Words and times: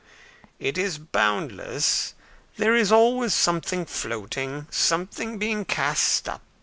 "It 0.57 0.79
is 0.79 0.97
boundless: 0.97 2.15
there 2.57 2.73
is 2.75 2.91
always 2.91 3.35
something 3.35 3.85
floating, 3.85 4.65
something 4.71 5.37
being 5.37 5.63
cast 5.63 6.27
up. 6.27 6.41